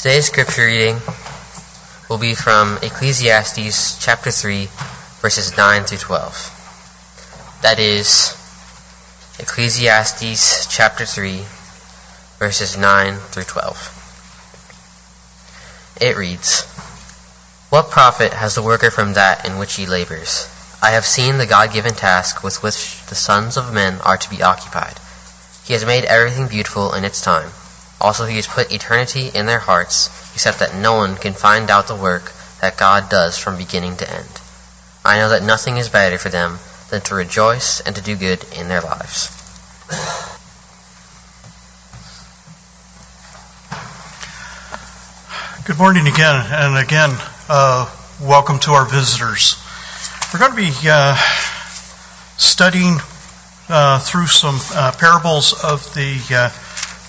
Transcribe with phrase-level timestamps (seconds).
[0.00, 0.96] Today's scripture reading
[2.08, 4.66] will be from Ecclesiastes chapter 3,
[5.20, 7.58] verses 9 through 12.
[7.60, 8.34] That is,
[9.38, 11.44] Ecclesiastes chapter 3,
[12.38, 15.98] verses 9 through 12.
[16.00, 16.64] It reads,
[17.68, 20.48] What profit has the worker from that in which he labors?
[20.82, 24.42] I have seen the God-given task with which the sons of men are to be
[24.42, 24.98] occupied.
[25.64, 27.50] He has made everything beautiful in its time.
[28.00, 31.86] Also he has put eternity in their hearts, except that no one can find out
[31.86, 34.40] the work that God does from beginning to end.
[35.04, 36.58] I know that nothing is better for them
[36.88, 39.28] than to rejoice and to do good in their lives.
[45.66, 47.10] Good morning again, and again,
[47.48, 47.88] uh,
[48.20, 49.56] welcome to our visitors.
[50.32, 51.16] We're going to be uh,
[52.38, 52.96] studying
[53.68, 56.50] uh, through some uh, parables of the uh,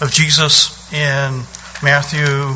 [0.03, 1.43] of Jesus in
[1.83, 2.55] Matthew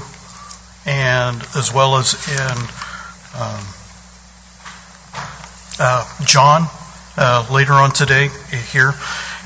[0.86, 2.58] and as well as in
[3.40, 3.66] um,
[5.80, 6.68] uh, John
[7.18, 8.30] uh, later on today
[8.72, 8.94] here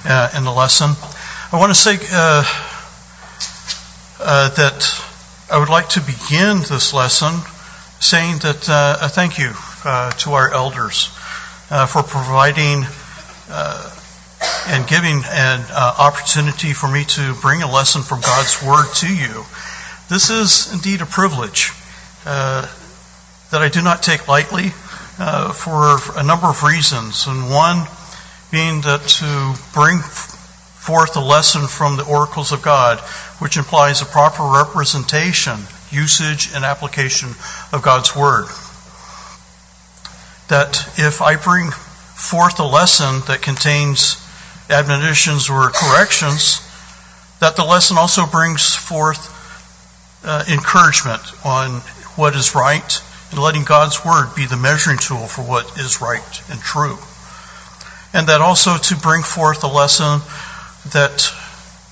[0.05, 0.91] uh, in the lesson.
[1.51, 2.43] I want to say uh,
[4.19, 5.03] uh, that
[5.51, 7.33] I would like to begin this lesson
[7.99, 9.53] saying that uh, thank you
[10.19, 11.07] to our elders
[11.87, 12.83] for providing
[14.69, 19.07] and giving an uh, opportunity for me to bring a lesson from God's Word to
[19.11, 19.43] you.
[20.09, 21.71] This is indeed a privilege
[22.23, 22.67] uh,
[23.49, 24.67] that I do not take lightly
[25.17, 27.87] uh, for a number of reasons, and one
[28.51, 32.99] being that to bring forth a lesson from the oracles of God,
[33.39, 35.57] which implies a proper representation,
[35.89, 37.29] usage, and application
[37.73, 38.45] of God's Word.
[40.49, 44.28] That if I bring forth a lesson that contains
[44.69, 46.61] admonitions or corrections,
[47.39, 49.35] that the lesson also brings forth
[50.23, 51.79] uh, encouragement on
[52.15, 56.43] what is right and letting God's Word be the measuring tool for what is right
[56.49, 56.97] and true.
[58.13, 60.21] And that also to bring forth a lesson
[60.91, 61.31] that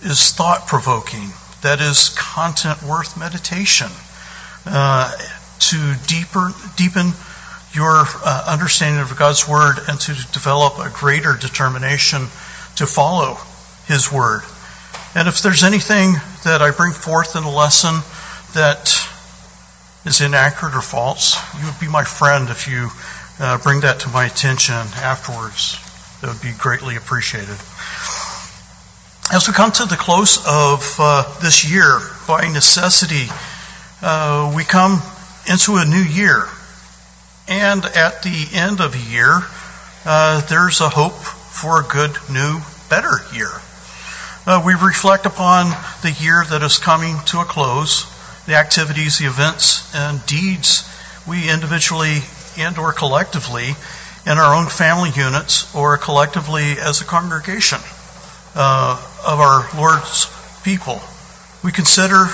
[0.01, 1.29] is thought provoking,
[1.61, 3.89] that is content worth meditation,
[4.65, 5.11] uh,
[5.59, 7.13] to deeper, deepen
[7.73, 12.27] your uh, understanding of God's Word and to develop a greater determination
[12.77, 13.37] to follow
[13.87, 14.41] His Word.
[15.15, 18.01] And if there's anything that I bring forth in a lesson
[18.53, 18.95] that
[20.05, 22.89] is inaccurate or false, you would be my friend if you
[23.39, 25.77] uh, bring that to my attention afterwards.
[26.21, 27.57] That would be greatly appreciated.
[29.29, 33.27] As we come to the close of uh, this year, by necessity,
[34.01, 35.01] uh, we come
[35.49, 36.47] into a new year.
[37.47, 39.41] And at the end of a year,
[40.05, 41.17] uh, there's a hope
[41.57, 43.49] for a good, new, better year.
[44.45, 48.05] Uh, we reflect upon the year that is coming to a close,
[48.45, 50.87] the activities, the events, and deeds
[51.27, 52.19] we individually
[52.57, 53.75] and or collectively
[54.25, 57.79] in our own family units or collectively as a congregation
[58.55, 60.27] uh, of our Lord's
[60.63, 61.01] people.
[61.63, 62.27] We consider,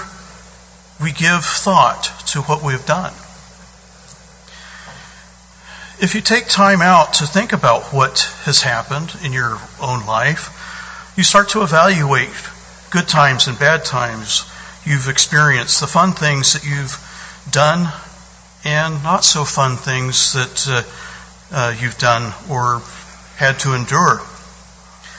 [1.02, 3.14] we give thought to what we have done
[6.04, 11.14] if you take time out to think about what has happened in your own life,
[11.16, 12.28] you start to evaluate
[12.92, 14.44] good times and bad times
[14.84, 17.00] you've experienced, the fun things that you've
[17.50, 17.90] done,
[18.66, 22.82] and not so fun things that uh, uh, you've done or
[23.38, 24.22] had to endure.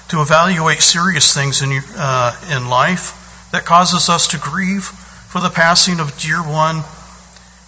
[0.08, 5.48] To evaluate serious things in, uh, in life that causes us to grieve for the
[5.48, 6.82] passing of dear one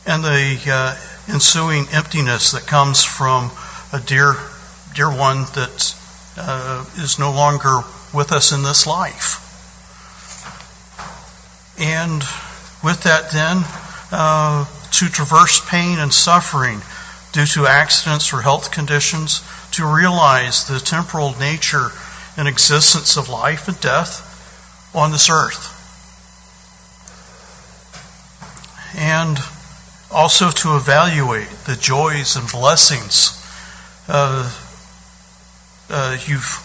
[0.05, 3.51] and the uh, ensuing emptiness that comes from
[3.93, 4.37] a dear,
[4.95, 5.95] dear one that
[6.37, 7.81] uh, is no longer
[8.15, 9.43] with us in this life.
[11.79, 12.23] And
[12.83, 13.65] with that, then,
[14.13, 16.81] uh, to traverse pain and suffering
[17.33, 21.91] due to accidents or health conditions, to realize the temporal nature
[22.37, 24.23] and existence of life and death
[24.95, 25.73] on this earth.
[28.97, 29.39] And
[30.17, 33.37] also to evaluate the joys and blessings
[34.09, 34.51] uh,
[35.91, 36.63] uh, you've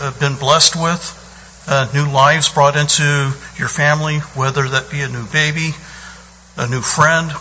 [0.00, 5.08] uh, been blessed with, uh, new lives brought into your family, whether that be a
[5.08, 5.74] new baby,
[6.56, 7.32] a new friend,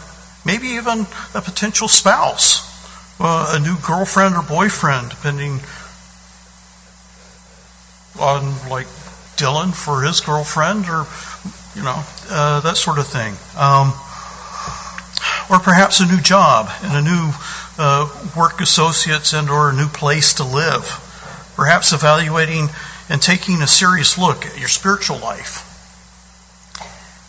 [0.44, 1.06] maybe even
[1.36, 2.66] a potential spouse,
[3.20, 5.60] uh, a new girlfriend or boyfriend, depending
[8.20, 8.88] on like
[9.38, 11.06] Dylan for his girlfriend or
[11.76, 13.36] you know uh, that sort of thing.
[13.56, 13.94] Um,
[15.50, 17.32] or perhaps a new job and a new
[17.80, 20.86] uh, work associates and or a new place to live.
[21.56, 22.70] Perhaps evaluating
[23.10, 25.64] and taking a serious look at your spiritual life.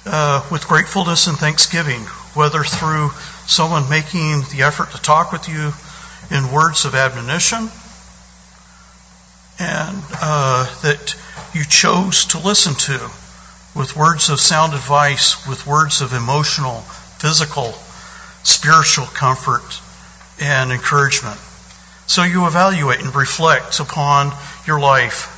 [0.07, 2.01] uh, with gratefulness and thanksgiving,
[2.35, 3.11] whether through
[3.47, 5.73] someone making the effort to talk with you
[6.31, 7.71] in words of admonition,
[9.59, 11.17] and uh, that
[11.55, 12.99] you chose to listen to
[13.75, 16.81] with words of sound advice, with words of emotional,
[17.19, 17.73] physical,
[18.43, 19.81] spiritual comfort
[20.41, 21.39] and encouragement.
[22.07, 24.33] So you evaluate and reflect upon
[24.67, 25.35] your life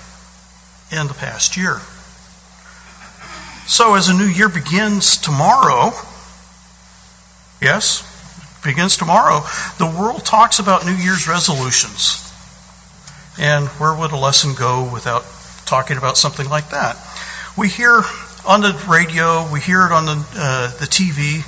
[0.92, 1.80] in the past year.
[3.66, 5.92] So as a new year begins tomorrow,
[7.60, 8.04] yes,
[8.64, 9.44] begins tomorrow,
[9.78, 12.26] the world talks about New Year's resolutions.
[13.38, 15.24] And where would a lesson go without
[15.66, 16.96] talking about something like that?
[17.56, 18.02] We hear
[18.44, 21.42] on the radio, we hear it on the, uh, the TV,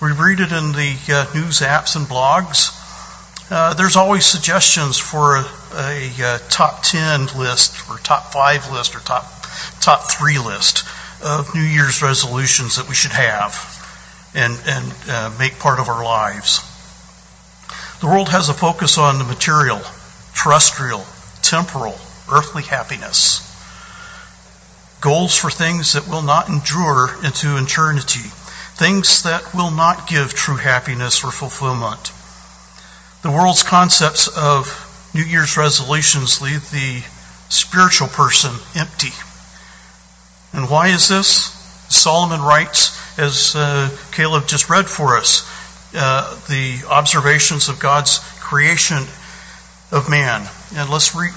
[0.00, 2.70] we read it in the uh, news apps and blogs.
[3.50, 5.44] Uh, there's always suggestions for a,
[5.74, 9.24] a, uh, top 10 list or top 5 list or top,
[9.80, 10.84] top 3 list
[11.24, 13.54] of New Year's resolutions that we should have
[14.34, 16.60] and, and uh, make part of our lives.
[18.00, 19.80] The world has a focus on the material,
[20.34, 21.06] terrestrial,
[21.40, 21.98] temporal,
[22.30, 23.40] earthly happiness.
[25.00, 28.28] Goals for things that will not endure into eternity.
[28.76, 32.12] Things that will not give true happiness or fulfillment.
[33.22, 37.02] The world's concepts of New Year's resolutions leave the
[37.48, 39.12] spiritual person empty.
[40.52, 41.52] And why is this?
[41.88, 45.48] Solomon writes, as uh, Caleb just read for us,
[45.94, 49.04] uh, the observations of God's creation
[49.90, 50.46] of man.
[50.74, 51.30] And let's re-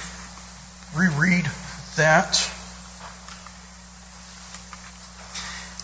[0.94, 1.50] reread
[1.96, 2.52] that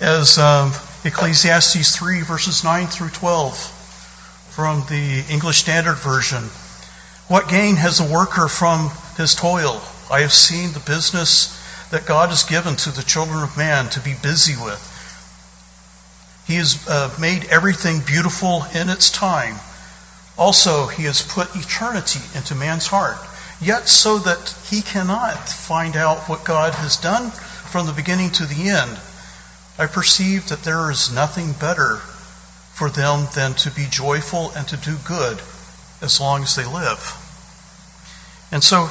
[0.02, 0.74] as um,
[1.06, 3.56] Ecclesiastes 3, verses 9 through 12
[4.50, 6.42] from the English Standard Version.
[7.28, 9.84] What gain has the worker from his toil?
[10.10, 11.56] I have seen the business
[11.92, 14.81] that God has given to the children of man to be busy with.
[16.48, 19.60] He has uh, made everything beautiful in its time.
[20.40, 23.18] Also, He has put eternity into man's heart,
[23.62, 28.48] yet so that he cannot find out what God has done from the beginning to
[28.48, 28.98] the end.
[29.77, 31.98] I perceive that there is nothing better
[32.74, 35.42] for them than to be joyful and to do good
[36.01, 37.22] as long as they live.
[38.51, 38.86] And so,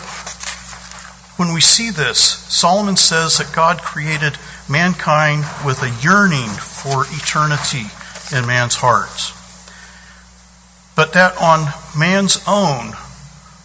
[1.37, 4.39] when we see this, Solomon says that God created
[4.69, 7.87] mankind with a yearning for eternity
[8.37, 9.33] in man's heart.
[10.97, 11.67] But that on
[11.99, 12.93] man's own,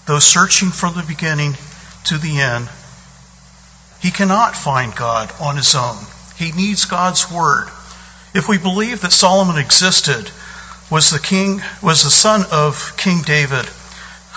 [0.06, 1.56] though searching from the beginning
[2.06, 2.70] to the end,
[4.00, 5.98] he cannot find God on his own.
[6.40, 7.68] He needs God's word.
[8.34, 10.32] If we believe that Solomon existed,
[10.90, 13.66] was the king, was the son of King David,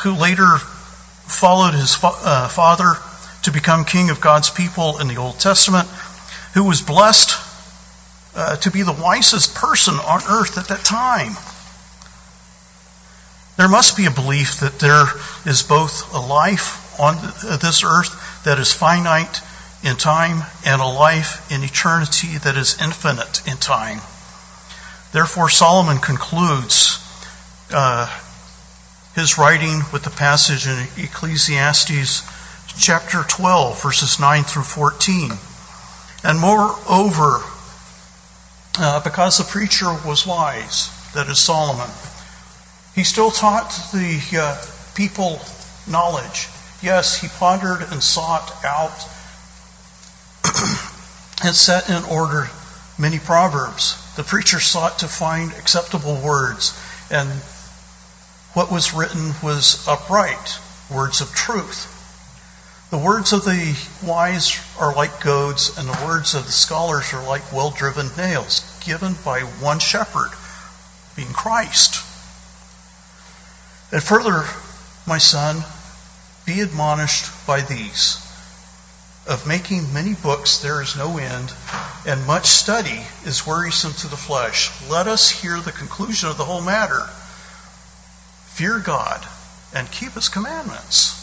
[0.03, 2.97] who later followed his uh, father
[3.45, 5.89] to become king of God's people in the Old Testament,
[6.55, 7.37] who was blessed
[8.35, 11.37] uh, to be the wisest person on earth at that time.
[13.57, 15.07] There must be a belief that there
[15.47, 17.15] is both a life on
[17.61, 19.41] this earth that is finite
[19.85, 24.01] in time and a life in eternity that is infinite in time.
[25.13, 26.99] Therefore, Solomon concludes
[27.73, 28.07] uh,
[29.15, 32.23] his writing with the passage in Ecclesiastes
[32.79, 35.33] chapter 12, verses 9 through 14.
[36.25, 37.43] And moreover,
[38.79, 41.91] uh, because the preacher was wise, that is Solomon,
[42.95, 44.65] he still taught the uh,
[44.95, 45.41] people
[45.87, 46.49] knowledge.
[46.83, 48.93] Yes, he pondered and sought out
[51.43, 52.51] and set in order
[52.99, 53.97] many proverbs.
[54.17, 56.73] The preacher sought to find acceptable words,
[57.11, 57.43] and
[58.55, 60.59] what was written was upright,
[60.91, 61.89] words of truth.
[62.91, 67.23] The words of the wise are like goads, and the words of the scholars are
[67.23, 70.31] like well driven nails, given by one shepherd,
[71.17, 72.03] being Christ.
[73.91, 74.45] And further,
[75.07, 75.65] my son,
[76.45, 78.19] be admonished by these.
[79.25, 81.53] Of making many books there is no end,
[82.05, 84.71] and much study is wearisome to the flesh.
[84.91, 87.09] Let us hear the conclusion of the whole matter.
[88.49, 89.25] Fear God
[89.75, 91.15] and keep his commandments.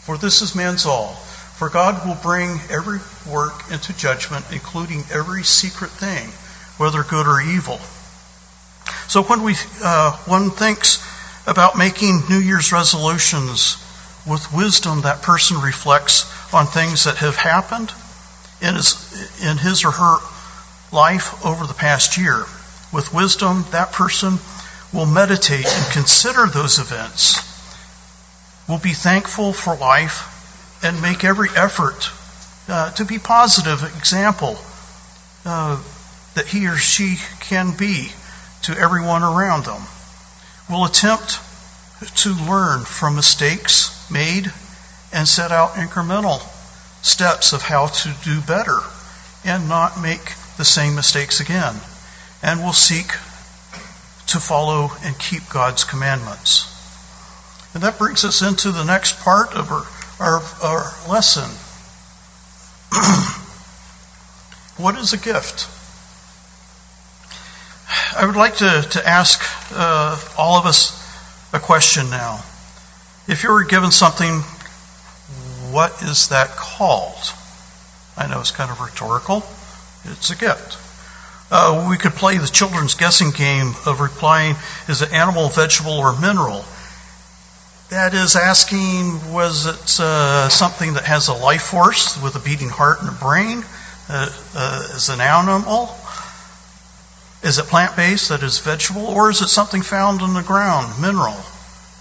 [0.00, 1.12] For this is man's all.
[1.56, 3.00] For God will bring every
[3.30, 6.26] work into judgment, including every secret thing,
[6.78, 7.78] whether good or evil.
[9.08, 11.04] So when we uh, one thinks
[11.46, 13.76] about making New Year's resolutions
[14.26, 17.92] with wisdom, that person reflects on things that have happened
[18.60, 20.18] in his, in his or her
[20.92, 22.44] life over the past year.
[22.92, 24.38] With wisdom, that person
[24.92, 27.38] will meditate and consider those events,
[28.68, 30.26] will be thankful for life,
[30.82, 32.10] and make every effort
[32.68, 34.58] uh, to be positive example
[35.44, 35.80] uh,
[36.34, 38.12] that he or she can be
[38.62, 39.82] to everyone around them,
[40.68, 41.40] will attempt
[42.00, 44.50] to learn from mistakes made
[45.12, 46.40] and set out incremental
[47.02, 48.78] steps of how to do better
[49.44, 51.74] and not make the same mistakes again,
[52.42, 53.08] and will seek
[54.26, 56.66] to follow and keep God's commandments.
[57.74, 59.86] And that brings us into the next part of our,
[60.20, 61.48] our, our lesson.
[64.76, 65.68] what is a gift?
[68.16, 69.40] I would like to, to ask
[69.72, 70.99] uh, all of us
[71.52, 72.44] a question now.
[73.26, 74.40] If you were given something,
[75.70, 77.32] what is that called?
[78.16, 79.44] I know it's kind of rhetorical.
[80.04, 80.78] It's a gift.
[81.50, 84.54] Uh, we could play the children's guessing game of replying,
[84.88, 86.64] is it animal, vegetable, or mineral?
[87.90, 92.68] That is asking, was it uh, something that has a life force with a beating
[92.68, 93.64] heart and a brain?
[94.08, 95.88] Uh, uh is an animal?
[97.42, 101.00] Is it plant based, that is vegetable, or is it something found in the ground,
[101.00, 101.36] mineral?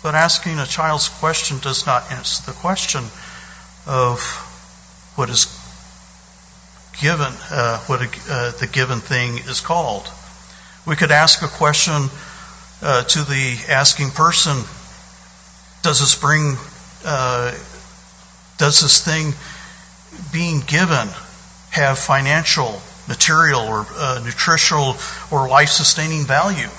[0.04, 3.06] But asking a child's question does not answer the question
[3.86, 4.22] of
[5.16, 5.48] what is
[7.00, 10.10] given, uh, what a, uh, the given thing is called.
[10.86, 12.10] We could ask a question
[12.82, 14.64] uh, to the asking person
[15.84, 16.58] Does this bring,
[17.06, 17.54] uh,
[18.58, 19.34] does this thing
[20.34, 21.08] being given
[21.72, 24.96] have financial material or uh, nutritional
[25.32, 26.70] or life sustaining value.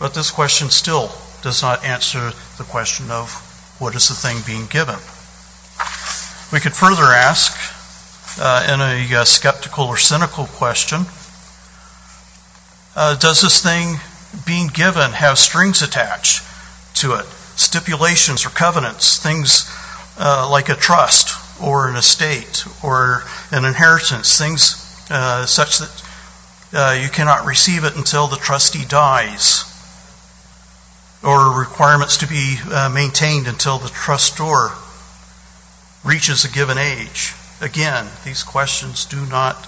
[0.00, 3.30] But this question still does not answer the question of
[3.78, 4.96] what is the thing being given.
[6.52, 7.52] We could further ask
[8.40, 11.06] uh, in a uh, skeptical or cynical question
[12.96, 14.00] uh, Does this thing
[14.46, 16.42] being given have strings attached
[16.94, 17.26] to it?
[17.56, 19.70] Stipulations or covenants, things
[20.18, 26.02] uh, like a trust or an estate or an inheritance, things uh, such that
[26.72, 29.64] uh, you cannot receive it until the trustee dies,
[31.22, 34.70] or requirements to be uh, maintained until the trustor
[36.04, 37.32] reaches a given age.
[37.60, 39.66] Again, these questions do not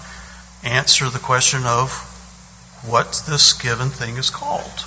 [0.62, 1.90] answer the question of
[2.86, 4.84] what this given thing is called.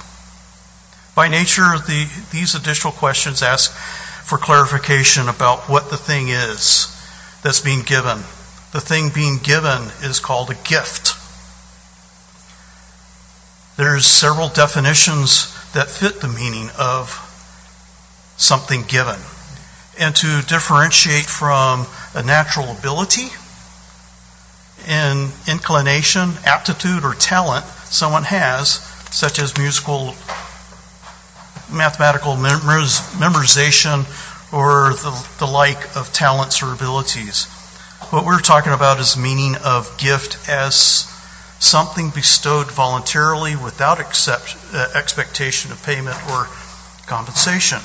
[1.15, 3.75] By nature, the, these additional questions ask
[4.31, 6.87] for clarification about what the thing is
[7.43, 8.17] that's being given.
[8.71, 11.17] The thing being given is called a gift.
[13.75, 17.11] There's several definitions that fit the meaning of
[18.37, 19.19] something given.
[19.99, 23.27] And to differentiate from a natural ability
[24.87, 28.79] and inclination, aptitude, or talent someone has,
[29.11, 30.15] such as musical
[31.71, 34.05] mathematical memorization
[34.53, 37.45] or the, the like of talents or abilities.
[38.09, 41.07] What we're talking about is meaning of gift as
[41.59, 46.47] something bestowed voluntarily without accept, uh, expectation of payment or
[47.05, 47.79] compensation.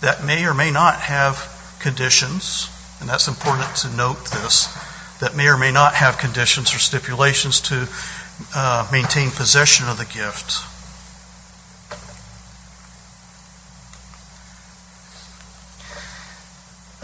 [0.00, 1.36] That may or may not have
[1.80, 2.68] conditions,
[3.00, 4.68] and that's important to note this,
[5.20, 7.88] that may or may not have conditions or stipulations to
[8.54, 10.62] uh, maintain possession of the gift.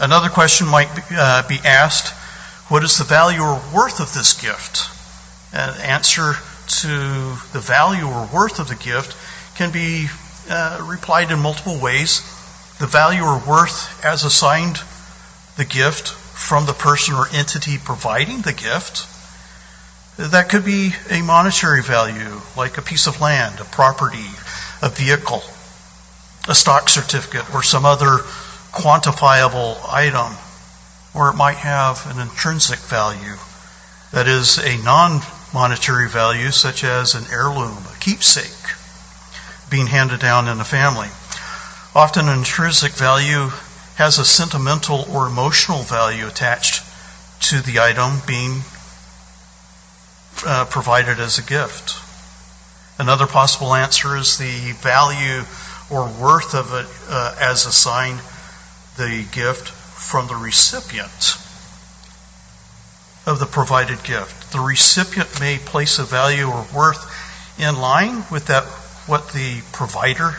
[0.05, 2.09] Another question might be, uh, be asked
[2.69, 4.87] what is the value or worth of this gift?
[5.51, 6.35] An answer
[6.81, 6.87] to
[7.53, 9.17] the value or worth of the gift
[9.55, 10.07] can be
[10.47, 12.21] uh, replied in multiple ways.
[12.77, 14.79] The value or worth as assigned
[15.57, 19.07] the gift from the person or entity providing the gift.
[20.17, 24.29] That could be a monetary value, like a piece of land, a property,
[24.83, 25.41] a vehicle,
[26.47, 28.19] a stock certificate, or some other
[28.75, 30.35] quantifiable item,
[31.13, 33.37] or it might have an intrinsic value.
[34.11, 35.21] That is a non
[35.53, 38.75] monetary value, such as an heirloom, a keepsake,
[39.69, 41.07] being handed down in a family.
[41.95, 43.49] Often, intrinsic value
[43.95, 46.83] has a sentimental or emotional value attached
[47.39, 48.61] to the item being
[50.45, 51.95] uh, provided as a gift.
[52.99, 55.43] Another possible answer is the value
[55.89, 58.19] or worth of it uh, as assigned
[58.97, 61.37] the gift from the recipient
[63.25, 64.51] of the provided gift.
[64.51, 67.11] The recipient may place a value or worth
[67.59, 68.63] in line with that
[69.07, 70.35] what the provider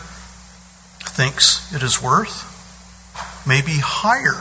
[1.00, 2.44] thinks it is worth,
[3.46, 4.40] maybe higher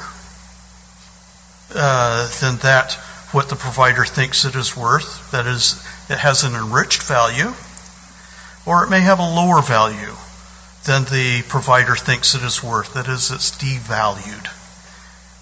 [1.73, 2.93] uh, than that
[3.31, 5.31] what the provider thinks it is worth.
[5.31, 5.73] That is,
[6.09, 7.53] it has an enriched value,
[8.65, 10.15] or it may have a lower value
[10.85, 12.93] than the provider thinks it is worth.
[12.93, 14.47] That is, it's devalued.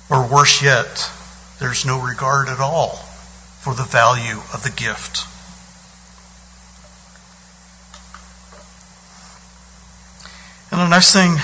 [0.09, 1.09] Or worse yet,
[1.59, 2.95] there's no regard at all
[3.61, 5.25] for the value of the gift.
[10.71, 11.37] And the next thing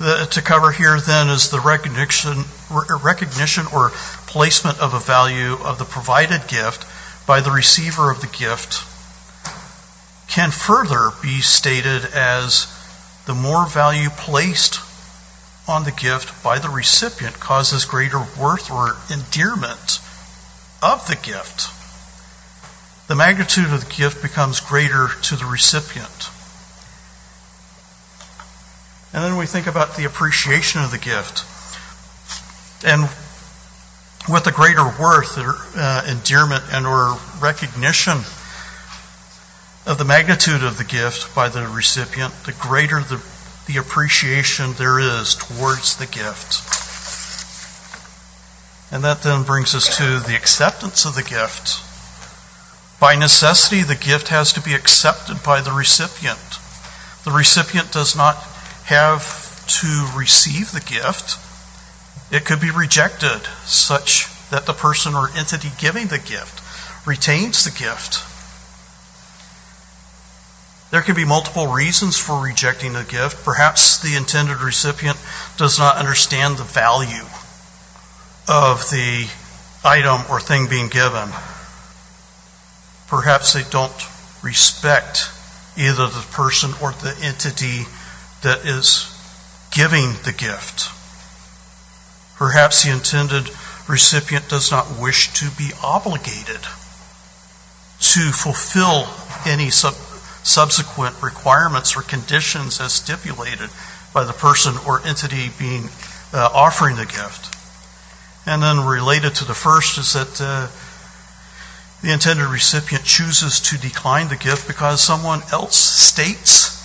[0.00, 2.44] to cover here then is the recognition,
[3.02, 3.90] recognition or
[4.26, 6.84] placement of a value of the provided gift
[7.26, 8.84] by the receiver of the gift
[10.26, 12.66] can further be stated as
[13.26, 14.80] the more value placed
[15.66, 20.00] on the gift by the recipient causes greater worth or endearment
[20.82, 21.70] of the gift.
[23.08, 26.30] The magnitude of the gift becomes greater to the recipient.
[29.12, 31.44] And then we think about the appreciation of the gift.
[32.84, 33.08] And
[34.28, 38.18] with a greater worth or uh, endearment and or recognition
[39.86, 43.22] of the magnitude of the gift by the recipient, the greater the,
[43.66, 46.62] the appreciation there is towards the gift.
[48.92, 51.80] And that then brings us to the acceptance of the gift.
[53.00, 56.38] By necessity, the gift has to be accepted by the recipient.
[57.24, 58.36] The recipient does not
[58.84, 61.38] have to receive the gift,
[62.30, 67.70] it could be rejected such that the person or entity giving the gift retains the
[67.70, 68.22] gift.
[70.94, 73.44] There can be multiple reasons for rejecting a gift.
[73.44, 75.18] Perhaps the intended recipient
[75.56, 77.26] does not understand the value
[78.46, 79.26] of the
[79.84, 81.28] item or thing being given.
[83.08, 84.08] Perhaps they don't
[84.44, 85.28] respect
[85.76, 87.86] either the person or the entity
[88.42, 89.12] that is
[89.72, 90.90] giving the gift.
[92.36, 93.50] Perhaps the intended
[93.88, 96.62] recipient does not wish to be obligated
[97.98, 99.08] to fulfill
[99.44, 100.13] any sub-
[100.44, 103.70] subsequent requirements or conditions as stipulated
[104.12, 105.88] by the person or entity being
[106.32, 107.56] uh, offering the gift.
[108.46, 110.68] And then related to the first is that uh,
[112.02, 116.80] the intended recipient chooses to decline the gift because someone else states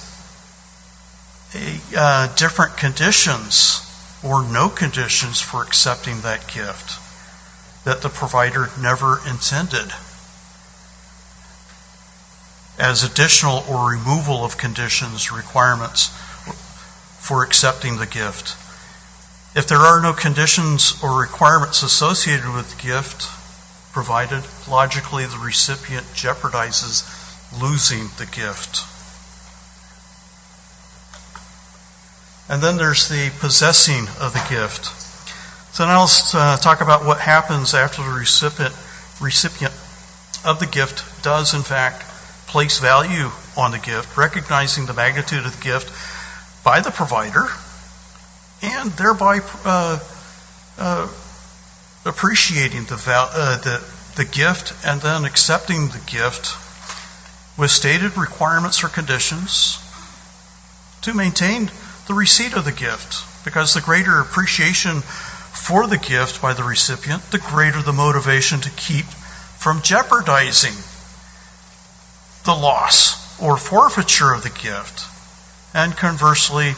[1.98, 3.86] uh, different conditions
[4.24, 7.00] or no conditions for accepting that gift
[7.84, 9.92] that the provider never intended
[12.80, 16.08] as additional or removal of conditions, requirements
[17.20, 18.56] for accepting the gift.
[19.56, 23.28] If there are no conditions or requirements associated with the gift
[23.92, 27.04] provided, logically the recipient jeopardizes
[27.60, 28.86] losing the gift.
[32.48, 34.86] And then there's the possessing of the gift.
[35.76, 38.74] So now let's uh, talk about what happens after the recipient,
[39.20, 39.74] recipient
[40.46, 42.04] of the gift does, in fact,
[42.50, 45.92] place value on the gift, recognizing the magnitude of the gift
[46.64, 47.48] by the provider,
[48.62, 50.00] and thereby uh,
[50.78, 51.08] uh,
[52.06, 53.84] appreciating the, val- uh, the,
[54.16, 56.58] the gift and then accepting the gift
[57.58, 59.78] with stated requirements or conditions
[61.02, 61.70] to maintain
[62.08, 63.26] the receipt of the gift.
[63.46, 68.70] Because the greater appreciation for the gift by the recipient, the greater the motivation to
[68.72, 70.74] keep from jeopardizing
[72.50, 75.06] the loss or forfeiture of the gift.
[75.76, 76.74] And conversely,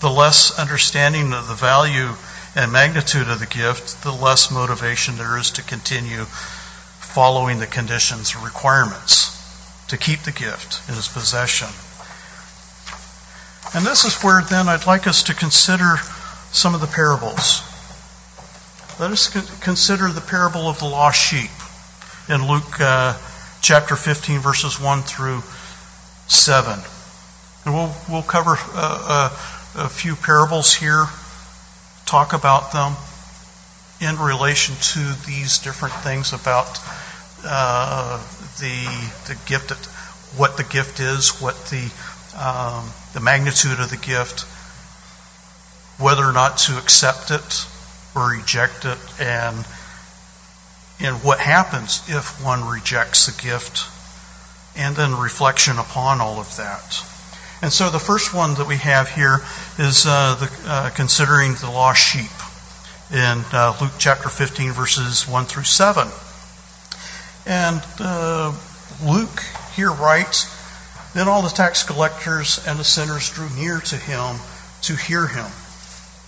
[0.00, 2.10] the less understanding of the value
[2.54, 6.24] and magnitude of the gift, the less motivation there is to continue
[7.00, 9.36] following the conditions or requirements
[9.88, 11.68] to keep the gift in his possession.
[13.74, 15.96] And this is where then I'd like us to consider
[16.52, 17.62] some of the parables.
[19.00, 19.28] Let us
[19.60, 21.50] consider the parable of the lost sheep
[22.28, 23.18] in Luke uh,
[23.62, 25.42] chapter 15, verses 1 through
[26.28, 26.78] 7.
[27.64, 29.30] And we'll, we'll cover uh,
[29.74, 31.06] uh, a few parables here,
[32.04, 32.94] talk about them
[34.00, 36.78] in relation to these different things about
[37.44, 38.18] uh,
[38.58, 38.84] the,
[39.28, 39.70] the gift,
[40.36, 41.90] what the gift is, what the
[42.36, 44.42] um, the magnitude of the gift,
[46.00, 47.66] whether or not to accept it
[48.14, 49.66] or reject it, and
[51.02, 53.86] and what happens if one rejects the gift,
[54.76, 57.04] and then reflection upon all of that.
[57.60, 59.40] And so the first one that we have here
[59.78, 62.30] is uh, the, uh, considering the lost sheep
[63.10, 66.08] in uh, Luke chapter 15, verses 1 through 7.
[67.46, 68.52] And uh,
[69.04, 69.42] Luke
[69.74, 70.46] here writes
[71.14, 74.36] then all the tax collectors and the sinners drew near to him
[74.82, 75.50] to hear him,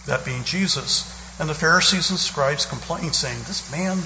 [0.07, 1.11] that being Jesus.
[1.41, 3.99] And the Pharisees and scribes complained, saying, This man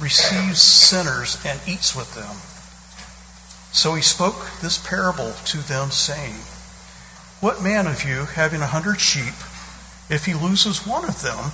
[0.00, 2.36] receives sinners and eats with them.
[3.72, 6.34] So he spoke this parable to them, saying,
[7.40, 9.34] What man of you, having a hundred sheep,
[10.08, 11.52] if he loses one of them,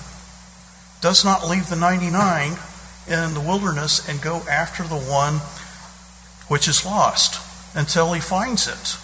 [1.00, 2.58] does not leave the ninety nine
[3.06, 5.40] in the wilderness and go after the one
[6.48, 7.40] which is lost
[7.74, 8.96] until he finds it.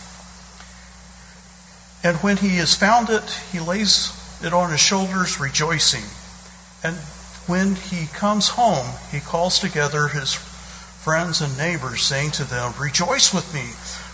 [2.03, 6.05] And when he has found it, he lays it on his shoulders, rejoicing.
[6.83, 6.99] And
[7.47, 13.33] when he comes home, he calls together his friends and neighbors, saying to them, Rejoice
[13.33, 13.63] with me,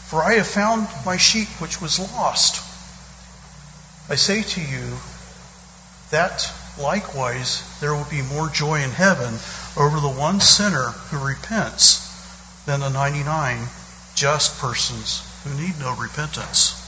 [0.07, 2.63] for I have found my sheep which was lost.
[4.11, 4.99] I say to you
[6.11, 9.39] that likewise there will be more joy in heaven
[9.77, 12.09] over the one sinner who repents
[12.67, 13.69] than the 99
[14.15, 16.79] just persons who need no repentance.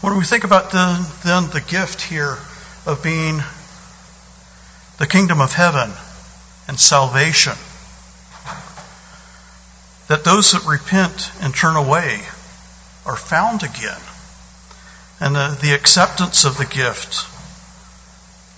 [0.00, 2.36] When we think about the, then the gift here
[2.86, 3.40] of being
[5.02, 5.90] the kingdom of heaven
[6.68, 7.54] and salvation,
[10.06, 12.20] that those that repent and turn away
[13.04, 14.00] are found again.
[15.18, 17.26] And the, the acceptance of the gift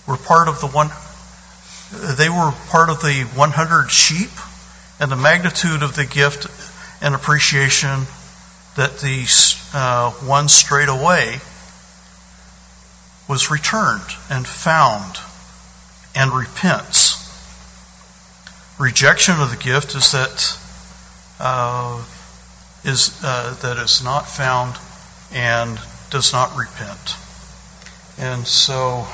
[0.07, 0.91] were part of the one,
[2.15, 4.29] they were part of the 100 sheep
[4.99, 6.45] and the magnitude of the gift
[7.01, 8.05] and appreciation
[8.75, 9.25] that the
[9.73, 11.39] uh, one strayed away
[13.27, 15.17] was returned and found
[16.15, 17.21] and repents.
[18.79, 20.57] Rejection of the gift is that
[21.39, 22.03] uh,
[22.83, 24.75] is uh, that is not found
[25.33, 27.15] and does not repent.
[28.17, 29.07] And so,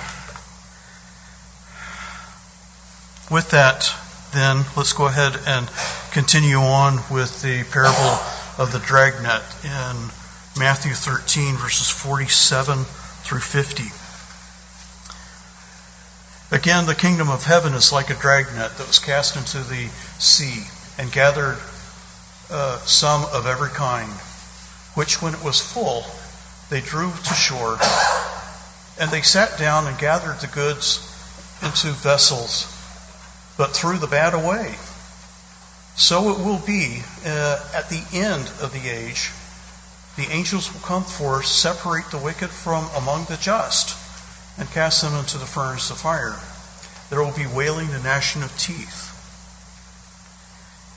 [3.31, 3.91] with that,
[4.33, 5.69] then let's go ahead and
[6.11, 8.19] continue on with the parable
[8.57, 10.11] of the dragnet in
[10.59, 12.83] Matthew 13, verses 47
[13.23, 13.83] through 50.
[16.51, 19.87] Again, the kingdom of heaven is like a dragnet that was cast into the
[20.19, 20.65] sea
[20.97, 21.57] and gathered
[22.49, 24.11] uh, some of every kind,
[24.93, 26.03] which when it was full,
[26.69, 27.79] they drew to shore,
[28.99, 30.99] and they sat down and gathered the goods
[31.61, 32.67] into vessels,
[33.55, 34.75] but threw the bad away.
[35.95, 39.31] So it will be uh, at the end of the age.
[40.17, 43.95] The angels will come forth, separate the wicked from among the just,
[44.57, 46.35] and cast them into the furnace of fire.
[47.09, 49.09] There will be wailing and gnashing of teeth.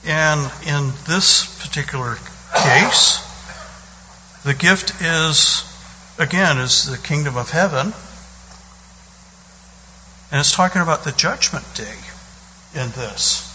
[0.07, 2.17] And in this particular
[2.55, 3.21] case,
[4.45, 5.65] the gift is,
[6.19, 7.93] again, is the kingdom of heaven.
[10.31, 11.97] And it's talking about the judgment day
[12.75, 13.51] in this.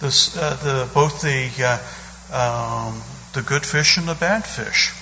[0.00, 3.02] This, uh, the, both the, uh, um,
[3.34, 4.92] the good fish and the bad fish.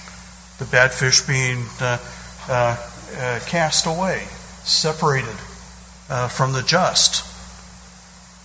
[0.59, 1.99] The bad fish being uh,
[2.49, 2.77] uh,
[3.17, 4.27] uh cast away,
[4.65, 5.37] separated
[6.09, 7.25] uh, from the just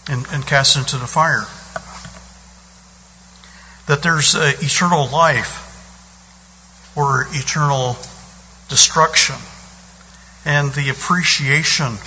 [0.10, 1.46] and, and cast into the fire.
[3.88, 5.66] That there's eternal life
[6.96, 7.98] or eternal
[8.70, 9.36] destruction.
[10.46, 11.98] And the appreciation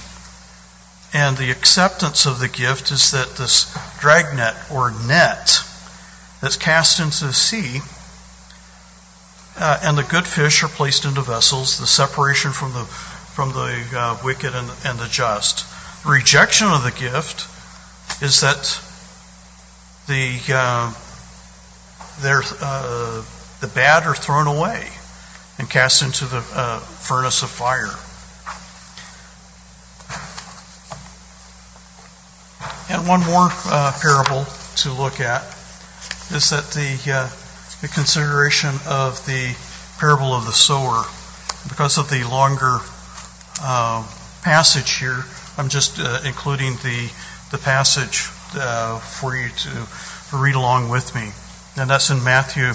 [1.12, 5.60] and the acceptance of the gift is that this dragnet or net
[6.40, 7.80] that's cast into the sea
[9.58, 14.18] and the good fish are placed into vessels, the separation from the from the uh,
[14.22, 15.64] wicked and, and the just.
[16.04, 17.48] rejection of the gift
[18.22, 18.80] is that
[20.06, 20.92] the uh,
[22.60, 23.22] uh,
[23.60, 24.86] the bad are thrown away
[25.58, 27.94] and cast into the uh, furnace of fire.
[32.90, 34.44] And one more uh, parable
[34.76, 35.42] to look at
[36.30, 37.41] is that the uh,
[37.82, 39.54] the consideration of the
[39.98, 41.04] parable of the sower,
[41.68, 42.78] because of the longer
[43.60, 44.06] uh,
[44.42, 45.24] passage here,
[45.58, 47.10] I'm just including the
[47.52, 49.86] the passage uh, for you to
[50.34, 51.30] read along with me.
[51.76, 52.72] And that's in Matthew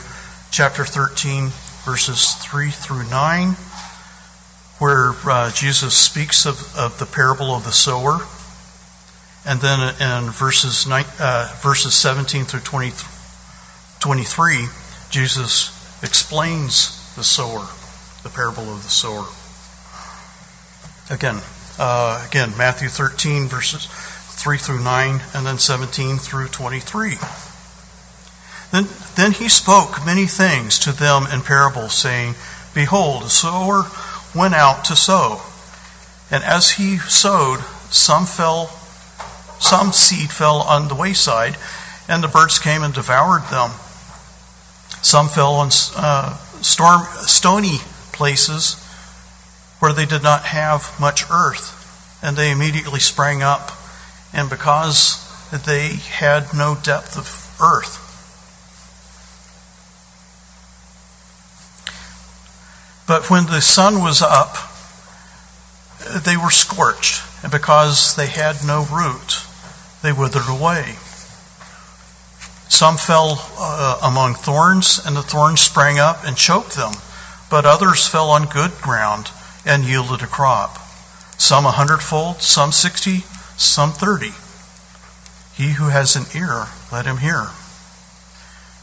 [0.51, 1.49] chapter 13,
[1.83, 3.53] verses 3 through 9,
[4.77, 8.19] where uh, Jesus speaks of, of, the parable of the sower.
[9.45, 12.91] And then in verses, uh, verses 17 through 20,
[13.99, 14.67] 23,
[15.09, 15.71] Jesus
[16.03, 17.67] explains the sower,
[18.23, 19.25] the parable of the sower.
[21.09, 21.41] Again,
[21.79, 27.17] uh, again, Matthew 13, verses 3 through 9, and then 17 through 23.
[28.71, 32.35] Then, then he spoke many things to them in parables, saying,
[32.73, 33.85] Behold, a sower
[34.35, 35.41] went out to sow.
[36.29, 38.69] And as he sowed, some fell,
[39.59, 41.57] some seed fell on the wayside,
[42.09, 43.71] and the birds came and devoured them.
[45.01, 47.79] Some fell on uh, storm, stony
[48.11, 48.75] places
[49.79, 53.71] where they did not have much earth, and they immediately sprang up
[54.33, 55.23] and because
[55.65, 58.03] they had no depth of earth.
[63.07, 64.57] But when the sun was up,
[66.23, 69.41] they were scorched, and because they had no root,
[70.01, 70.97] they withered away.
[72.69, 76.93] Some fell uh, among thorns, and the thorns sprang up and choked them.
[77.49, 79.31] But others fell on good ground
[79.65, 80.77] and yielded a crop.
[81.37, 83.23] Some a hundredfold, some sixty,
[83.55, 84.33] some thirty.
[85.53, 87.47] He who has an ear, let him hear.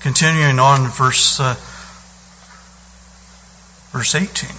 [0.00, 1.54] Continuing on, verse uh,
[3.92, 4.50] verse 18.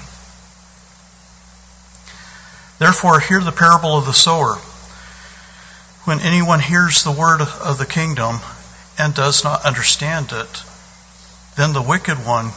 [2.80, 4.56] Therefore, hear the parable of the sower.
[6.06, 8.40] When anyone hears the word of the kingdom
[8.98, 10.64] and does not understand it,
[11.58, 12.52] then the wicked one,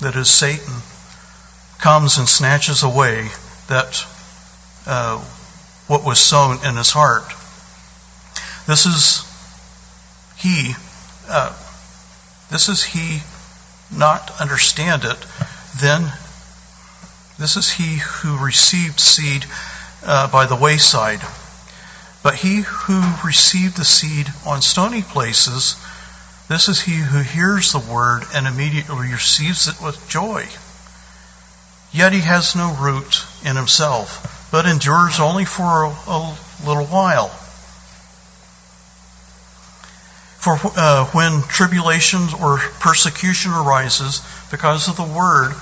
[0.00, 0.74] that is Satan,
[1.78, 3.28] comes and snatches away
[3.68, 4.06] that
[4.86, 5.18] uh,
[5.86, 7.24] what was sown in his heart.
[8.66, 9.24] This is
[10.36, 10.74] he.
[11.28, 11.52] Uh,
[12.50, 13.20] this is he
[13.90, 15.18] not understand it.
[15.80, 16.12] Then
[17.38, 19.46] this is he who received seed
[20.04, 21.20] uh, by the wayside.
[22.22, 25.76] But he who received the seed on stony places,
[26.48, 30.46] this is he who hears the word and immediately receives it with joy.
[31.92, 37.28] Yet he has no root in himself, but endures only for a, a little while.
[40.38, 45.54] For uh, when tribulation or persecution arises because of the word,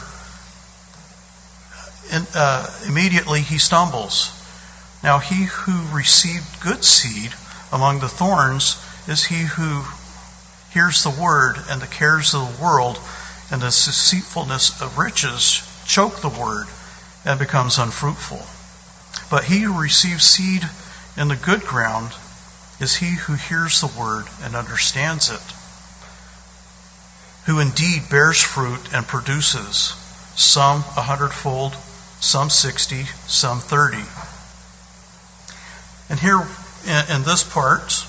[2.35, 4.31] uh, immediately he stumbles.
[5.03, 7.35] Now, he who received good seed
[7.71, 9.87] among the thorns is he who
[10.71, 12.99] hears the word, and the cares of the world
[13.51, 16.67] and the deceitfulness of riches choke the word
[17.25, 18.47] and becomes unfruitful.
[19.31, 20.69] But he who receives seed
[21.17, 22.15] in the good ground
[22.81, 25.43] is he who hears the word and understands it,
[27.45, 29.95] who indeed bears fruit and produces
[30.35, 31.77] some a hundredfold,
[32.21, 34.05] some 60, some 30.
[36.11, 36.41] And here
[36.87, 38.05] in, this part,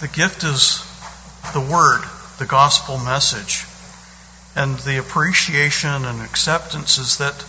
[0.00, 0.84] the gift is
[1.52, 2.02] the word,
[2.38, 3.64] the gospel message.
[4.56, 7.44] And the appreciation and acceptance is that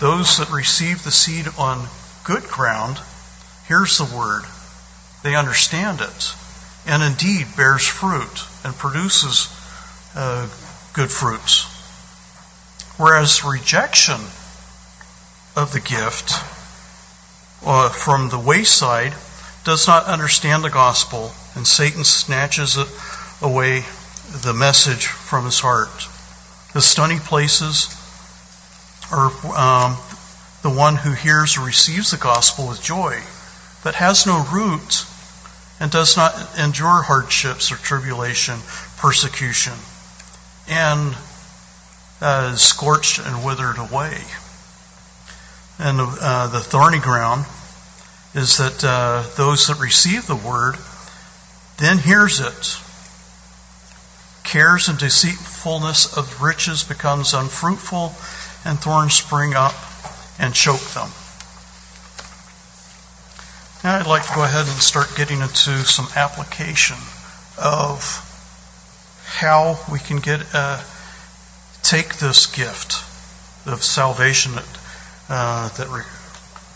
[0.00, 1.86] those that receive the seed on
[2.24, 2.98] good ground
[3.68, 4.44] hears the word,
[5.22, 6.34] they understand it,
[6.86, 9.48] and indeed bears fruit and produces
[10.14, 10.48] uh,
[10.94, 11.64] good fruits.
[12.96, 14.20] Whereas rejection
[15.56, 16.55] of the gift
[17.64, 19.14] uh, from the wayside
[19.64, 22.78] does not understand the gospel, and Satan snatches
[23.42, 23.84] away
[24.42, 26.08] the message from his heart.
[26.72, 27.88] The stony places
[29.10, 29.96] are um,
[30.62, 33.22] the one who hears or receives the gospel with joy,
[33.82, 35.06] but has no root
[35.80, 38.58] and does not endure hardships or tribulation,
[38.98, 39.74] persecution,
[40.68, 41.16] and
[42.20, 44.22] uh, is scorched and withered away.
[45.78, 47.44] And uh, the thorny ground
[48.34, 50.76] is that uh, those that receive the word
[51.78, 52.78] then hears it.
[54.44, 58.14] Cares and deceitfulness of riches becomes unfruitful,
[58.64, 59.74] and thorns spring up
[60.38, 61.10] and choke them.
[63.84, 66.96] Now I'd like to go ahead and start getting into some application
[67.58, 68.22] of
[69.24, 70.82] how we can get uh,
[71.82, 73.02] take this gift
[73.66, 74.64] of salvation that
[75.28, 76.02] uh, that re-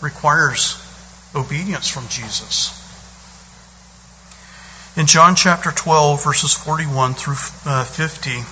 [0.01, 0.77] requires
[1.35, 2.77] obedience from Jesus.
[4.97, 7.35] In John chapter 12, verses 41 through
[7.65, 8.43] uh, 50,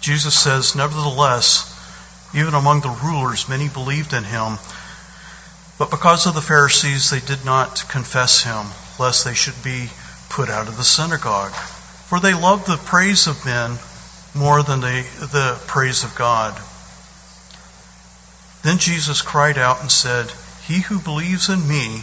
[0.00, 1.72] Jesus says, Nevertheless,
[2.34, 4.58] even among the rulers, many believed in him.
[5.78, 8.66] But because of the Pharisees, they did not confess him,
[8.98, 9.88] lest they should be
[10.28, 11.52] put out of the synagogue.
[11.52, 13.78] For they loved the praise of men
[14.34, 16.60] more than they, the praise of God.
[18.66, 20.32] Then Jesus cried out and said,
[20.66, 22.02] He who believes in me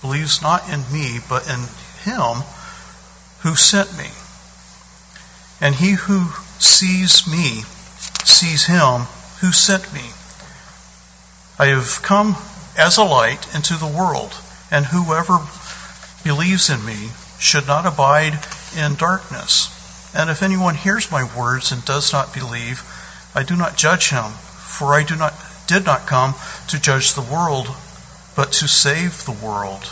[0.00, 1.68] believes not in me, but in
[2.02, 2.42] him
[3.42, 4.10] who sent me.
[5.60, 7.62] And he who sees me
[8.24, 9.02] sees him
[9.38, 10.10] who sent me.
[11.60, 12.38] I have come
[12.76, 14.34] as a light into the world,
[14.72, 15.46] and whoever
[16.24, 19.68] believes in me should not abide in darkness.
[20.12, 22.82] And if anyone hears my words and does not believe,
[23.32, 24.32] I do not judge him,
[24.66, 25.34] for I do not
[25.66, 26.34] did not come
[26.68, 27.68] to judge the world,
[28.36, 29.84] but to save the world.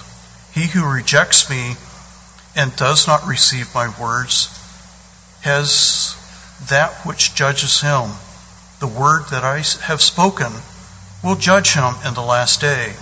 [0.53, 1.77] He who rejects me
[2.55, 4.49] and does not receive my words
[5.41, 6.17] has
[6.69, 8.11] that which judges him.
[8.81, 10.53] The word that I have spoken
[11.23, 12.95] will judge him in the last day.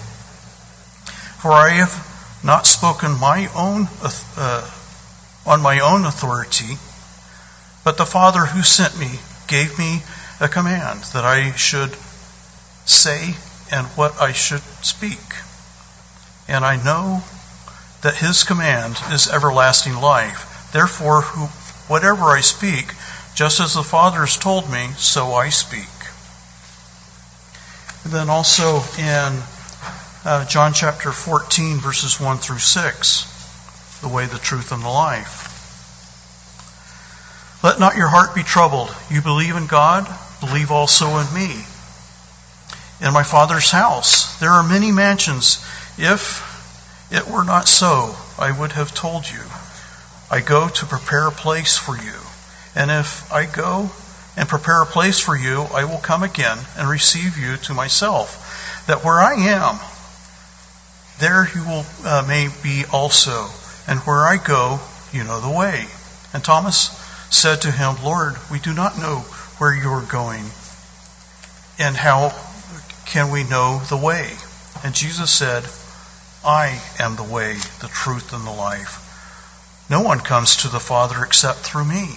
[1.41, 3.89] For I have not spoken my own
[4.37, 4.71] uh,
[5.47, 6.77] on my own authority,
[7.83, 10.03] but the Father who sent me gave me
[10.39, 11.97] a command that I should
[12.85, 13.35] say
[13.71, 15.19] and what I should speak.
[16.49, 17.23] And I know
[18.03, 20.71] that his command is everlasting life.
[20.73, 21.47] Therefore, who,
[21.93, 22.93] whatever I speak,
[23.35, 25.89] just as the Father has told me, so I speak.
[28.05, 29.43] And then also in
[30.25, 35.47] uh, John chapter 14, verses 1 through 6, the way, the truth, and the life.
[37.63, 38.95] Let not your heart be troubled.
[39.11, 40.09] You believe in God,
[40.41, 41.65] believe also in me.
[43.01, 45.65] In my Father's house there are many mansions.
[45.97, 46.47] If
[47.11, 49.41] it were not so, I would have told you.
[50.31, 52.15] I go to prepare a place for you.
[52.75, 53.91] And if I go
[54.37, 58.85] and prepare a place for you, I will come again and receive you to myself,
[58.87, 59.79] that where I am,
[61.19, 63.49] there you will uh, may be also,
[63.89, 64.79] and where I go,
[65.13, 65.87] you know the way.
[66.33, 66.97] And Thomas
[67.29, 69.25] said to him, Lord, we do not know
[69.59, 70.45] where you are going,
[71.79, 72.33] and how
[73.11, 74.31] can we know the way?
[74.85, 75.65] And Jesus said,
[76.45, 79.07] I am the way, the truth, and the life.
[79.91, 82.17] No one comes to the Father except through me.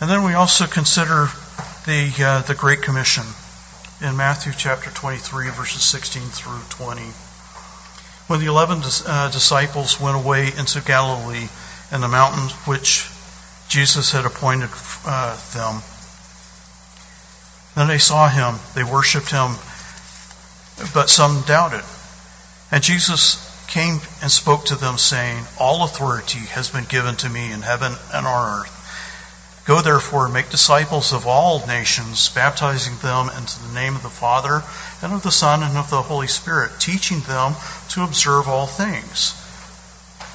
[0.00, 1.28] And then we also consider
[1.86, 3.24] the, uh, the Great Commission
[4.02, 7.00] in Matthew chapter 23, verses 16 through 20.
[8.26, 11.48] When the eleven uh, disciples went away into Galilee
[11.90, 13.08] and the mountain which
[13.68, 14.68] Jesus had appointed
[15.06, 15.80] uh, them,
[17.76, 19.56] then they saw him, they worshipped him,
[20.94, 21.84] but some doubted.
[22.72, 23.36] And Jesus
[23.68, 27.92] came and spoke to them, saying, All authority has been given to me in heaven
[28.12, 28.72] and on earth.
[29.66, 34.08] Go therefore and make disciples of all nations, baptizing them into the name of the
[34.08, 34.62] Father
[35.02, 37.56] and of the Son and of the Holy Spirit, teaching them
[37.90, 39.34] to observe all things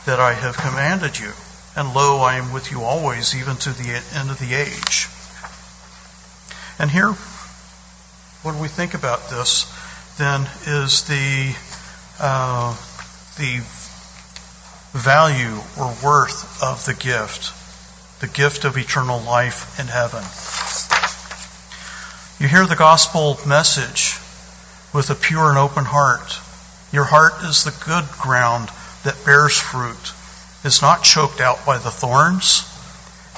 [0.05, 1.31] that I have commanded you.
[1.75, 5.07] And lo, I am with you always, even to the end of the age.
[6.77, 7.15] And here,
[8.43, 9.65] when we think about this,
[10.17, 11.55] then is the
[12.19, 12.75] uh,
[13.37, 13.61] the
[14.93, 17.53] value or worth of the gift
[18.21, 20.23] the gift of eternal life in heaven.
[22.39, 24.19] You hear the gospel message
[24.93, 26.37] with a pure and open heart.
[26.91, 28.69] Your heart is the good ground
[29.03, 30.13] that bears fruit,
[30.63, 32.63] is not choked out by the thorns,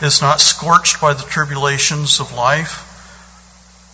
[0.02, 2.93] is not scorched by the tribulations of life,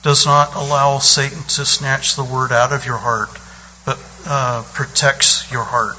[0.01, 3.29] does not allow Satan to snatch the word out of your heart,
[3.85, 5.97] but uh, protects your heart.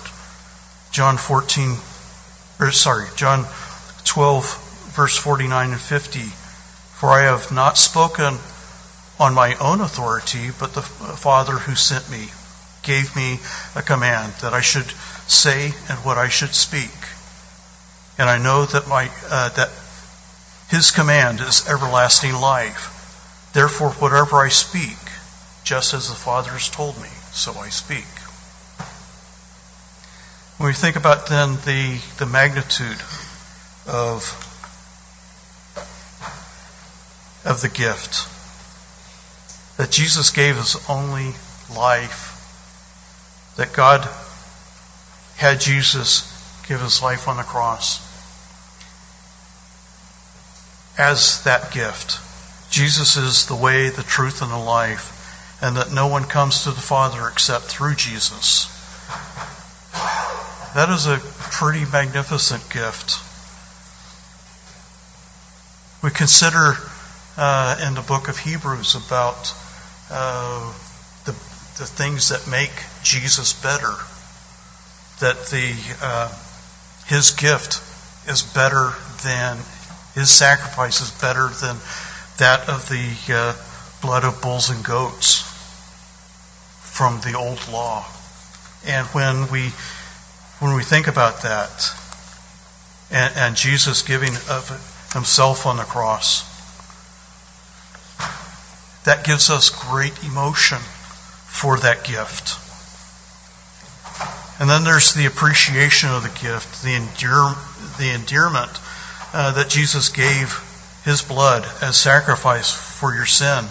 [0.91, 1.79] John 14,
[2.59, 3.47] or sorry, John
[4.05, 6.21] 12, verse 49 and 50.
[6.21, 8.39] For I have not spoken
[9.19, 12.31] on my own authority, but the Father who sent me
[12.83, 13.39] gave me
[13.75, 14.91] a command that I should
[15.27, 16.91] say and what I should speak.
[18.19, 19.71] And I know that my uh, that
[20.69, 23.00] His command is everlasting life.
[23.53, 24.99] Therefore, whatever I speak,
[25.65, 28.07] just as the Father has told me, so I speak.
[30.59, 33.01] When we think about then the, the magnitude
[33.87, 34.47] of
[37.45, 38.29] of the gift.
[39.77, 41.35] That Jesus gave his only
[41.75, 42.37] life.
[43.57, 44.09] That God
[45.37, 46.31] had Jesus
[46.69, 48.07] give his life on the cross
[50.99, 52.21] as that gift.
[52.71, 56.71] Jesus is the way, the truth, and the life, and that no one comes to
[56.71, 58.67] the Father except through Jesus.
[60.75, 63.19] That is a pretty magnificent gift.
[66.03, 66.75] We consider
[67.37, 69.53] uh, in the book of Hebrews about
[70.11, 70.73] uh,
[71.25, 73.95] the, the things that make Jesus better.
[75.19, 76.33] That the uh,
[77.07, 77.83] his gift
[78.29, 78.93] is better
[79.25, 79.59] than
[80.15, 81.77] his sacrifice is better than
[82.41, 83.55] that of the uh,
[84.03, 85.43] blood of bulls and goats
[86.83, 88.05] from the old law.
[88.87, 89.71] And when we
[90.59, 91.95] when we think about that,
[93.11, 94.69] and, and Jesus giving of
[95.15, 96.45] himself on the cross,
[99.05, 100.79] that gives us great emotion
[101.47, 102.59] for that gift.
[104.61, 107.55] And then there's the appreciation of the gift, the, endure,
[107.99, 108.71] the endearment
[109.33, 110.53] uh, that Jesus gave
[111.05, 113.65] his blood as sacrifice for your sin.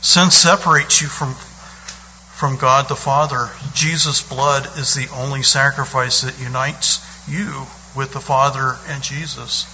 [0.00, 3.50] Sin separates you from, from God the Father.
[3.74, 9.66] Jesus' blood is the only sacrifice that unites you with the Father and Jesus.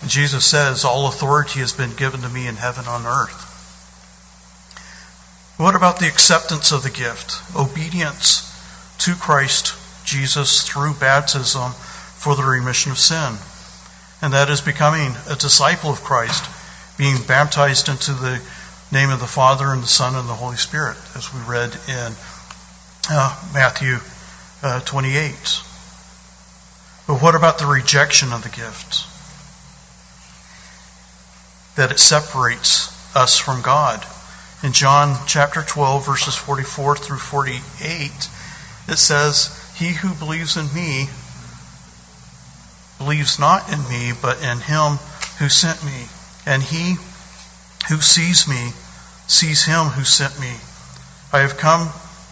[0.00, 3.46] And Jesus says, All authority has been given to me in heaven and on earth.
[5.58, 7.42] What about the acceptance of the gift?
[7.54, 8.46] Obedience
[9.00, 9.74] to Christ
[10.06, 13.36] Jesus through baptism for the remission of sin.
[14.22, 16.44] And that is becoming a disciple of Christ,
[16.98, 18.40] being baptized into the
[18.92, 22.12] name of the Father and the Son and the Holy Spirit, as we read in
[23.08, 23.98] uh, Matthew
[24.62, 25.32] uh, 28.
[27.06, 29.06] But what about the rejection of the gift?
[31.76, 34.04] That it separates us from God.
[34.62, 38.10] In John chapter 12, verses 44 through 48,
[38.88, 41.08] it says, He who believes in me
[43.00, 44.98] believes not in me, but in him
[45.38, 46.06] who sent me.
[46.44, 46.96] And he
[47.88, 48.72] who sees me
[49.26, 50.54] sees him who sent me.
[51.32, 51.88] I have come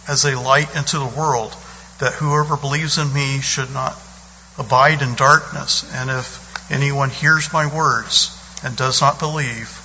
[0.07, 1.55] as a light into the world,
[1.99, 3.97] that whoever believes in me should not
[4.59, 5.89] abide in darkness.
[5.95, 9.75] And if anyone hears my words and does not believe,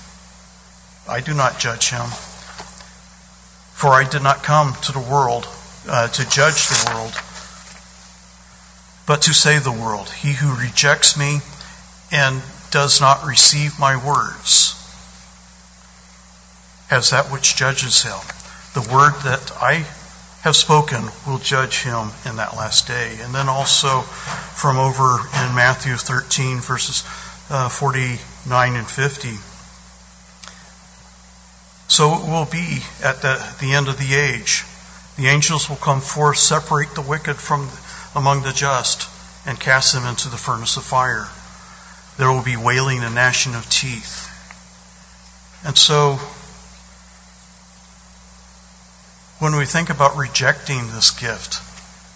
[1.09, 2.07] I do not judge him.
[3.73, 5.49] For I did not come to the world
[5.89, 7.13] uh, to judge the world,
[9.07, 10.09] but to save the world.
[10.09, 11.41] He who rejects me
[12.11, 14.81] and does not receive my words
[16.89, 18.19] has that which judges him.
[18.75, 19.87] The word that I
[20.43, 23.19] have spoken will judge him in that last day.
[23.21, 27.03] And then also from over in Matthew 13, verses
[27.51, 29.29] uh, 49 and 50.
[31.89, 34.65] So it will be at the, the end of the age.
[35.17, 37.69] The angels will come forth, separate the wicked from
[38.15, 39.09] among the just,
[39.47, 41.29] and cast them into the furnace of fire.
[42.17, 44.31] There will be wailing and gnashing of teeth.
[45.65, 46.19] And so
[49.39, 51.61] when we think about rejecting this gift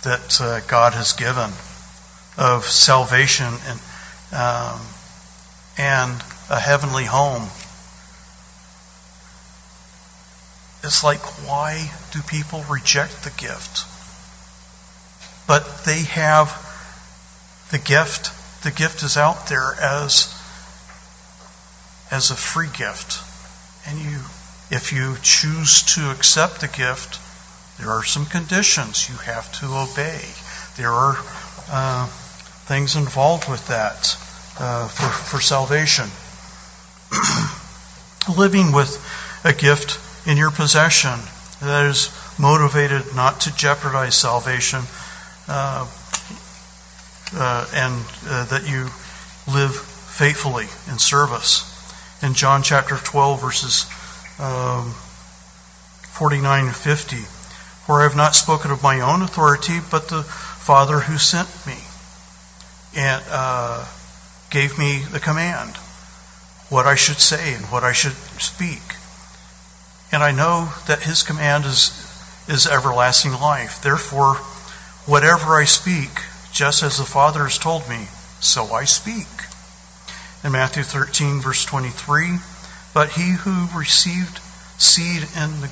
[0.05, 1.51] that uh, God has given
[2.37, 3.81] of salvation and
[4.31, 4.81] um,
[5.79, 7.49] and a heavenly home,
[10.85, 13.85] it's like why do people reject the gift?
[15.49, 16.53] But they have
[17.73, 18.31] the gift.
[18.63, 20.33] The gift is out there as
[22.11, 23.23] as a free gift,
[23.87, 24.21] and you
[24.71, 27.19] if you choose to accept the gift,
[27.79, 30.21] there are some conditions you have to obey.
[30.77, 31.17] There are
[31.71, 32.07] uh,
[32.67, 34.17] things involved with that
[34.61, 36.11] uh, for, for salvation.
[38.37, 38.93] Living with
[39.45, 41.19] a gift in your possession
[41.63, 44.83] that is motivated not to jeopardize salvation
[47.73, 48.91] and uh, that you
[49.47, 51.75] live faithfully in service.
[52.23, 53.87] In John chapter 12, verses
[54.39, 54.93] um,
[56.11, 57.17] 49 and 50,
[57.87, 61.79] where I have not spoken of my own authority, but the Father who sent me
[62.97, 63.85] and uh,
[64.51, 65.77] gave me the command,
[66.69, 68.83] what I should say and what I should speak.
[70.11, 71.93] And I know that His command is,
[72.49, 73.81] is everlasting life.
[73.83, 74.39] Therefore,
[75.09, 76.11] whatever I speak,
[76.53, 78.07] just as the Father has told me,
[78.41, 79.27] so I speak.
[80.45, 82.39] In Matthew 13, verse 23,
[82.93, 84.39] but he who received
[84.77, 85.71] seed the,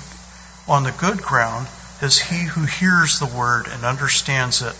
[0.66, 1.68] on the good ground
[2.00, 4.74] is he who hears the word and understands it,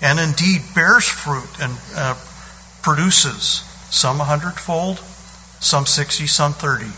[0.00, 2.14] and indeed bears fruit and uh,
[2.82, 4.98] produces some a hundredfold,
[5.60, 6.90] some sixty, some thirty.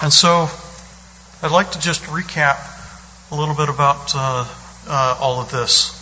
[0.00, 0.48] And so,
[1.42, 2.58] I'd like to just recap
[3.30, 4.46] a little bit about uh,
[4.88, 5.98] uh, all of this.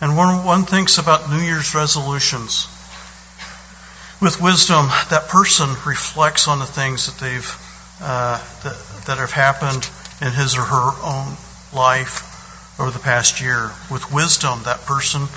[0.00, 2.66] And when one thinks about New Year's resolutions
[4.20, 7.68] with wisdom, that person reflects on the things that they've
[8.00, 8.76] uh, that,
[9.06, 9.88] that have happened
[10.20, 11.36] in his or her own
[11.72, 13.70] life over the past year.
[13.90, 15.28] With wisdom, that person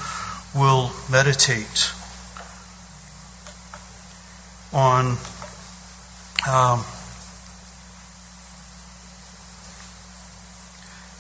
[0.56, 1.92] will meditate
[4.74, 5.18] on
[6.48, 6.84] um,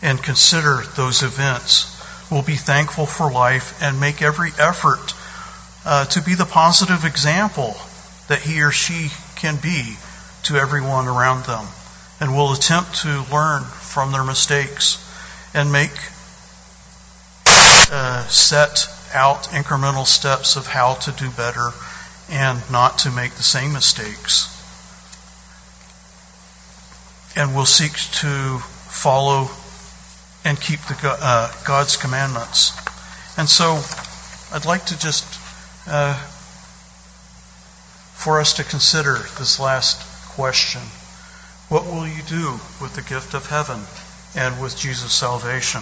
[0.06, 1.92] and consider those events.
[2.30, 5.14] Will be thankful for life and make every effort
[5.84, 7.76] uh, to be the positive example
[8.28, 9.98] that he or she can be
[10.44, 11.66] to everyone around them
[12.20, 15.02] and will attempt to learn from their mistakes
[15.56, 15.92] and make
[17.92, 21.72] uh, set out incremental steps of how to do better
[22.30, 24.52] and not to make the same mistakes.
[27.36, 29.50] And will seek to follow
[30.46, 32.72] and keep the, uh, God's commandments.
[33.38, 33.82] And so
[34.56, 35.26] I'd like to just
[35.88, 36.14] uh,
[38.14, 40.00] for us to consider this last
[40.36, 40.82] question.
[41.68, 43.82] What will you do with the gift of heaven
[44.36, 45.82] and with Jesus' salvation?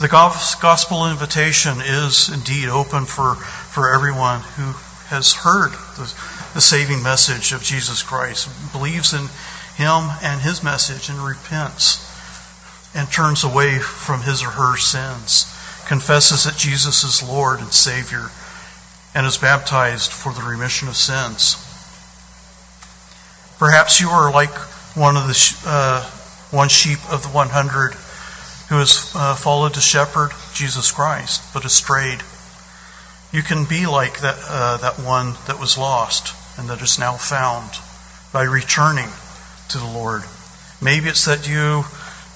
[0.00, 4.72] The gospel invitation is indeed open for, for everyone who
[5.08, 6.12] has heard the,
[6.54, 9.28] the saving message of Jesus Christ, believes in
[9.76, 12.11] him and his message, and repents
[12.94, 15.46] and turns away from his or her sins
[15.86, 18.30] confesses that Jesus is Lord and Savior,
[19.14, 21.56] and is baptized for the remission of sins.
[23.58, 24.54] Perhaps you are like
[24.94, 26.02] one of the uh,
[26.50, 27.92] one sheep of the 100
[28.68, 32.22] who has uh, followed the shepherd, Jesus Christ, but has strayed.
[33.32, 37.14] You can be like that, uh, that one that was lost and that is now
[37.14, 37.70] found
[38.32, 39.08] by returning
[39.70, 40.22] to the Lord.
[40.80, 41.84] Maybe it's that you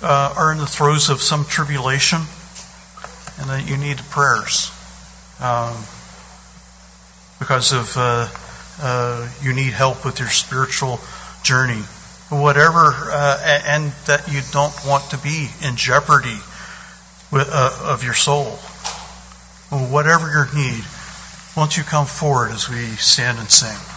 [0.02, 2.20] uh, are in the throes of some tribulation
[3.38, 4.70] and that you need prayers
[5.40, 5.74] um,
[7.38, 8.28] because of uh,
[8.80, 11.00] uh, you need help with your spiritual
[11.42, 11.82] journey.
[12.28, 16.36] Whatever, uh, and that you don't want to be in jeopardy
[17.30, 18.46] with, uh, of your soul.
[19.70, 20.84] Whatever your need,
[21.56, 23.96] won't you come forward as we stand and sing?